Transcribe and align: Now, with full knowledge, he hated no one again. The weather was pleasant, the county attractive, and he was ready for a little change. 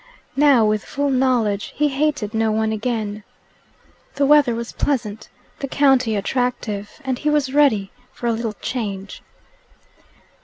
Now, 0.35 0.65
with 0.65 0.83
full 0.83 1.11
knowledge, 1.11 1.73
he 1.75 1.89
hated 1.89 2.33
no 2.33 2.51
one 2.51 2.71
again. 2.71 3.23
The 4.15 4.25
weather 4.25 4.55
was 4.55 4.71
pleasant, 4.71 5.29
the 5.59 5.67
county 5.67 6.15
attractive, 6.15 6.99
and 7.05 7.19
he 7.19 7.29
was 7.29 7.53
ready 7.53 7.91
for 8.11 8.25
a 8.25 8.31
little 8.33 8.53
change. 8.61 9.21